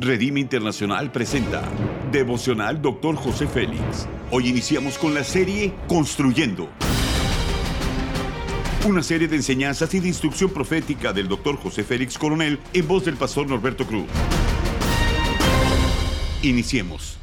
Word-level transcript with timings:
Redime 0.00 0.38
Internacional 0.38 1.10
presenta 1.10 1.68
Devocional 2.12 2.80
Dr. 2.80 3.16
José 3.16 3.48
Félix. 3.48 4.06
Hoy 4.30 4.46
iniciamos 4.46 4.96
con 4.96 5.12
la 5.12 5.24
serie 5.24 5.74
Construyendo. 5.88 6.68
Una 8.86 9.02
serie 9.02 9.26
de 9.26 9.34
enseñanzas 9.34 9.92
y 9.94 9.98
de 9.98 10.06
instrucción 10.06 10.50
profética 10.50 11.12
del 11.12 11.26
Dr. 11.26 11.56
José 11.56 11.82
Félix 11.82 12.16
Coronel 12.16 12.60
en 12.72 12.86
voz 12.86 13.06
del 13.06 13.16
pastor 13.16 13.48
Norberto 13.48 13.88
Cruz. 13.88 14.06
Iniciemos. 16.42 17.18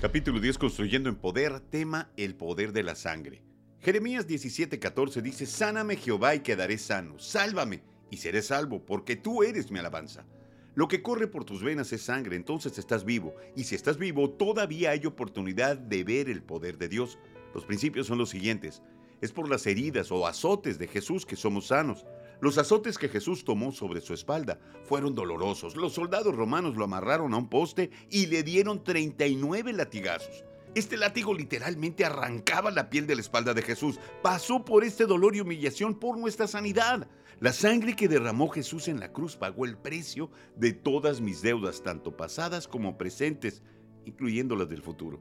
Capítulo 0.00 0.40
10 0.40 0.56
Construyendo 0.56 1.10
en 1.10 1.16
Poder, 1.16 1.60
tema 1.60 2.08
El 2.16 2.34
poder 2.36 2.72
de 2.72 2.84
la 2.84 2.94
sangre. 2.94 3.42
Jeremías 3.80 4.26
17:14 4.26 5.20
dice, 5.20 5.44
Sáname 5.44 5.96
Jehová 5.96 6.34
y 6.34 6.40
quedaré 6.40 6.78
sano, 6.78 7.18
sálvame 7.18 7.91
y 8.12 8.18
seré 8.18 8.42
salvo, 8.42 8.84
porque 8.84 9.16
tú 9.16 9.42
eres 9.42 9.70
mi 9.70 9.78
alabanza. 9.78 10.26
Lo 10.74 10.86
que 10.86 11.02
corre 11.02 11.28
por 11.28 11.44
tus 11.44 11.62
venas 11.62 11.94
es 11.94 12.02
sangre, 12.02 12.36
entonces 12.36 12.76
estás 12.76 13.06
vivo, 13.06 13.34
y 13.56 13.64
si 13.64 13.74
estás 13.74 13.96
vivo, 13.96 14.28
todavía 14.28 14.90
hay 14.90 15.06
oportunidad 15.06 15.78
de 15.78 16.04
ver 16.04 16.28
el 16.28 16.42
poder 16.42 16.76
de 16.76 16.90
Dios. 16.90 17.18
Los 17.54 17.64
principios 17.64 18.06
son 18.06 18.18
los 18.18 18.28
siguientes. 18.28 18.82
Es 19.22 19.32
por 19.32 19.48
las 19.48 19.66
heridas 19.66 20.12
o 20.12 20.26
azotes 20.26 20.78
de 20.78 20.88
Jesús 20.88 21.24
que 21.24 21.36
somos 21.36 21.68
sanos. 21.68 22.04
Los 22.42 22.58
azotes 22.58 22.98
que 22.98 23.08
Jesús 23.08 23.44
tomó 23.44 23.72
sobre 23.72 24.02
su 24.02 24.12
espalda 24.12 24.58
fueron 24.84 25.14
dolorosos. 25.14 25.74
Los 25.74 25.94
soldados 25.94 26.34
romanos 26.34 26.76
lo 26.76 26.84
amarraron 26.84 27.32
a 27.32 27.38
un 27.38 27.48
poste 27.48 27.90
y 28.10 28.26
le 28.26 28.42
dieron 28.42 28.84
39 28.84 29.72
latigazos. 29.72 30.44
Este 30.74 30.96
látigo 30.96 31.34
literalmente 31.34 32.02
arrancaba 32.02 32.70
la 32.70 32.88
piel 32.88 33.06
de 33.06 33.14
la 33.14 33.20
espalda 33.20 33.52
de 33.52 33.60
Jesús. 33.60 34.00
Pasó 34.22 34.64
por 34.64 34.84
este 34.84 35.04
dolor 35.04 35.36
y 35.36 35.40
humillación 35.40 35.94
por 35.94 36.16
nuestra 36.16 36.46
sanidad. 36.46 37.08
La 37.40 37.52
sangre 37.52 37.94
que 37.94 38.08
derramó 38.08 38.48
Jesús 38.48 38.88
en 38.88 38.98
la 38.98 39.12
cruz 39.12 39.36
pagó 39.36 39.66
el 39.66 39.76
precio 39.76 40.30
de 40.56 40.72
todas 40.72 41.20
mis 41.20 41.42
deudas, 41.42 41.82
tanto 41.82 42.16
pasadas 42.16 42.68
como 42.68 42.96
presentes, 42.96 43.62
incluyendo 44.06 44.56
las 44.56 44.70
del 44.70 44.80
futuro. 44.80 45.20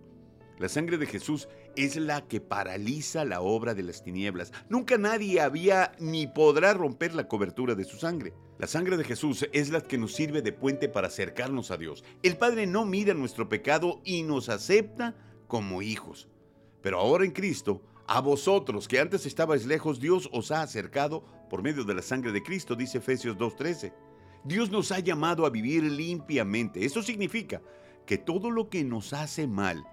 La 0.57 0.69
sangre 0.69 0.97
de 0.97 1.05
Jesús 1.05 1.49
es 1.75 1.97
la 1.97 2.27
que 2.27 2.39
paraliza 2.39 3.25
la 3.25 3.41
obra 3.41 3.73
de 3.73 3.83
las 3.83 4.03
tinieblas. 4.03 4.53
Nunca 4.69 4.97
nadie 4.97 5.41
había 5.41 5.91
ni 5.99 6.27
podrá 6.27 6.73
romper 6.73 7.13
la 7.13 7.27
cobertura 7.27 7.75
de 7.75 7.83
su 7.83 7.97
sangre. 7.97 8.33
La 8.57 8.67
sangre 8.67 8.95
de 8.95 9.03
Jesús 9.03 9.45
es 9.52 9.69
la 9.69 9.81
que 9.81 9.97
nos 9.97 10.13
sirve 10.13 10.41
de 10.41 10.53
puente 10.53 10.88
para 10.88 11.07
acercarnos 11.07 11.72
a 11.72 11.77
Dios. 11.77 12.05
El 12.23 12.38
Padre 12.38 12.67
no 12.67 12.85
mira 12.85 13.13
nuestro 13.13 13.49
pecado 13.49 14.02
y 14.05 14.23
nos 14.23 14.47
acepta 14.47 15.16
como 15.52 15.81
hijos. 15.81 16.30
Pero 16.81 16.97
ahora 16.97 17.25
en 17.25 17.31
Cristo, 17.31 17.81
a 18.07 18.21
vosotros 18.21 18.88
que 18.88 19.02
antes 19.02 19.25
estabais 19.25 19.66
lejos, 19.66 19.99
Dios 19.99 20.30
os 20.31 20.49
ha 20.49 20.61
acercado 20.61 21.25
por 21.49 21.61
medio 21.61 21.83
de 21.83 21.94
la 21.94 22.02
sangre 22.02 22.31
de 22.31 22.41
Cristo, 22.41 22.73
dice 22.73 22.99
Efesios 22.99 23.35
2.13. 23.38 23.94
Dios 24.45 24.72
nos 24.72 24.94
ha 24.94 24.99
llamado 24.99 25.45
a 25.45 25.49
vivir 25.49 25.83
limpiamente. 25.83 26.85
Eso 26.85 27.03
significa 27.03 27.61
que 28.05 28.17
todo 28.17 28.49
lo 28.49 28.69
que 28.69 28.85
nos 28.85 29.11
hace 29.11 29.45
mal 29.45 29.83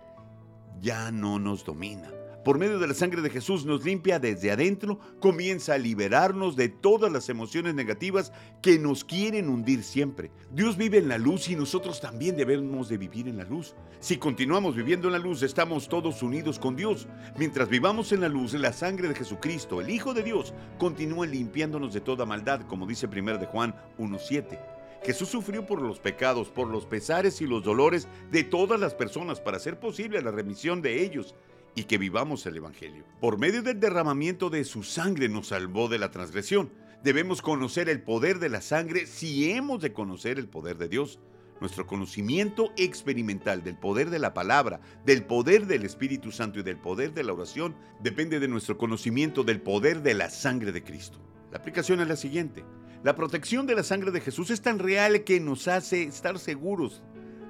ya 0.81 1.11
no 1.11 1.41
nos 1.41 1.65
domina 1.65 2.09
por 2.49 2.59
medio 2.59 2.79
de 2.79 2.87
la 2.87 2.95
sangre 2.95 3.21
de 3.21 3.29
Jesús 3.29 3.67
nos 3.67 3.85
limpia 3.85 4.19
desde 4.19 4.51
adentro, 4.51 4.99
comienza 5.21 5.75
a 5.75 5.79
liberarnos 5.79 6.57
de 6.57 6.71
todas 6.71 7.13
las 7.13 7.29
emociones 7.29 7.75
negativas 7.75 8.33
que 8.63 8.79
nos 8.79 9.05
quieren 9.05 9.51
hundir 9.51 9.83
siempre. 9.83 10.31
Dios 10.51 10.79
vive 10.79 10.97
en 10.97 11.09
la 11.09 11.19
luz 11.19 11.51
y 11.51 11.57
nosotros 11.57 12.01
también 12.01 12.39
debemos 12.39 12.89
de 12.89 12.97
vivir 12.97 13.29
en 13.29 13.37
la 13.37 13.45
luz. 13.45 13.75
Si 14.01 14.17
continuamos 14.17 14.75
viviendo 14.75 15.09
en 15.09 15.13
la 15.13 15.19
luz, 15.19 15.43
estamos 15.43 15.91
todos 15.91 16.23
unidos 16.23 16.59
con 16.59 16.75
Dios. 16.75 17.07
Mientras 17.37 17.69
vivamos 17.69 18.13
en 18.13 18.23
la 18.23 18.31
luz, 18.31 18.55
la 18.55 18.73
sangre 18.73 19.09
de 19.09 19.15
Jesucristo, 19.15 19.83
el 19.83 19.91
Hijo 19.91 20.15
de 20.15 20.23
Dios, 20.23 20.55
continúa 20.79 21.27
limpiándonos 21.27 21.93
de 21.93 22.01
toda 22.01 22.25
maldad, 22.25 22.63
como 22.63 22.87
dice 22.87 23.09
1 23.09 23.37
de 23.37 23.45
Juan 23.45 23.75
1.7. 23.99 24.59
Jesús 25.03 25.29
sufrió 25.29 25.67
por 25.67 25.83
los 25.83 26.01
pecados, 26.01 26.49
por 26.49 26.69
los 26.69 26.87
pesares 26.87 27.43
y 27.43 27.47
los 27.47 27.63
dolores 27.63 28.09
de 28.31 28.43
todas 28.43 28.81
las 28.81 28.95
personas 28.95 29.39
para 29.39 29.59
hacer 29.59 29.79
posible 29.79 30.23
la 30.23 30.31
remisión 30.31 30.81
de 30.83 31.05
ellos 31.05 31.35
y 31.75 31.85
que 31.85 31.99
vivamos 31.99 32.45
el 32.47 32.57
Evangelio. 32.57 33.05
Por 33.21 33.39
medio 33.39 33.63
del 33.63 33.81
derramamiento 33.81 34.51
de 34.51 34.65
su 34.65 34.83
sangre 34.83 35.29
nos 35.29 35.49
salvó 35.49 35.89
de 35.89 35.99
la 35.99 36.11
transgresión. 36.11 36.71
Debemos 37.03 37.43
conocer 37.43 37.89
el 37.89 38.03
poder 38.03 38.39
de 38.39 38.49
la 38.49 38.61
sangre 38.61 39.07
si 39.07 39.51
hemos 39.51 39.81
de 39.81 39.93
conocer 39.93 40.39
el 40.39 40.49
poder 40.49 40.79
de 40.79 40.89
Dios. 40.89 41.21
Nuestro 41.61 41.87
conocimiento 41.87 42.73
experimental 42.77 43.65
del 43.65 43.77
poder 43.77 44.11
de 44.11 44.19
la 44.19 44.33
palabra, 44.33 44.81
del 45.05 45.25
poder 45.25 45.67
del 45.67 45.85
Espíritu 45.85 46.31
Santo 46.31 46.61
y 46.61 46.63
del 46.63 46.79
poder 46.79 47.15
de 47.15 47.25
la 47.25 47.33
oración 47.33 47.77
depende 48.01 48.39
de 48.39 48.49
nuestro 48.49 48.79
conocimiento 48.79 49.43
del 49.43 49.61
poder 49.61 50.03
de 50.03 50.15
la 50.15 50.31
sangre 50.31 50.71
de 50.73 50.85
Cristo. 50.85 51.19
La 51.51 51.59
aplicación 51.59 52.01
es 52.01 52.09
la 52.09 52.17
siguiente. 52.17 52.65
La 53.05 53.15
protección 53.15 53.67
de 53.67 53.77
la 53.77 53.85
sangre 53.85 54.11
de 54.11 54.21
Jesús 54.21 54.51
es 54.51 54.61
tan 54.61 54.81
real 54.81 55.23
que 55.23 55.39
nos 55.39 55.69
hace 55.69 56.03
estar 56.03 56.39
seguros 56.39 57.03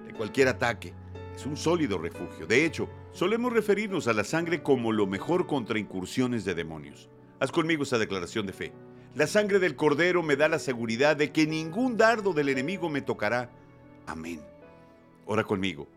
de 0.06 0.12
cualquier 0.12 0.48
ataque. 0.48 0.92
Es 1.34 1.46
un 1.46 1.56
sólido 1.56 1.98
refugio. 1.98 2.46
De 2.46 2.64
hecho, 2.66 2.88
Solemos 3.12 3.52
referirnos 3.52 4.06
a 4.06 4.12
la 4.12 4.24
sangre 4.24 4.62
como 4.62 4.92
lo 4.92 5.06
mejor 5.06 5.46
contra 5.46 5.78
incursiones 5.78 6.44
de 6.44 6.54
demonios. 6.54 7.08
Haz 7.40 7.50
conmigo 7.50 7.82
esa 7.82 7.98
declaración 7.98 8.46
de 8.46 8.52
fe. 8.52 8.72
La 9.14 9.26
sangre 9.26 9.58
del 9.58 9.74
cordero 9.74 10.22
me 10.22 10.36
da 10.36 10.48
la 10.48 10.58
seguridad 10.58 11.16
de 11.16 11.32
que 11.32 11.46
ningún 11.46 11.96
dardo 11.96 12.32
del 12.32 12.48
enemigo 12.50 12.88
me 12.88 13.00
tocará. 13.00 13.50
Amén. 14.06 14.40
Ora 15.26 15.44
conmigo. 15.44 15.88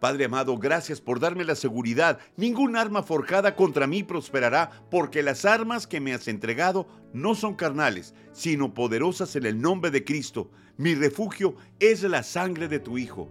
Padre 0.00 0.26
amado, 0.26 0.58
gracias 0.58 1.00
por 1.00 1.20
darme 1.20 1.44
la 1.44 1.54
seguridad. 1.54 2.18
Ningún 2.36 2.76
arma 2.76 3.02
forjada 3.02 3.56
contra 3.56 3.86
mí 3.86 4.02
prosperará, 4.02 4.70
porque 4.90 5.22
las 5.22 5.44
armas 5.44 5.86
que 5.86 6.00
me 6.00 6.12
has 6.12 6.28
entregado 6.28 6.86
no 7.14 7.34
son 7.34 7.54
carnales, 7.54 8.14
sino 8.32 8.74
poderosas 8.74 9.36
en 9.36 9.46
el 9.46 9.60
nombre 9.60 9.90
de 9.90 10.04
Cristo. 10.04 10.50
Mi 10.76 10.94
refugio 10.94 11.56
es 11.80 12.02
la 12.02 12.22
sangre 12.22 12.68
de 12.68 12.78
tu 12.78 12.98
Hijo. 12.98 13.30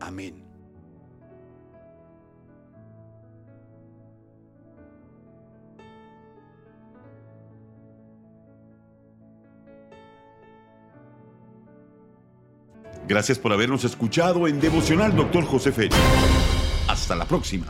Amén. 0.00 0.51
Gracias 13.08 13.38
por 13.38 13.52
habernos 13.52 13.84
escuchado 13.84 14.46
en 14.48 14.60
Devocional 14.60 15.14
Dr. 15.14 15.44
José 15.44 15.72
Félix. 15.72 15.96
Hasta 16.88 17.14
la 17.14 17.26
próxima. 17.26 17.66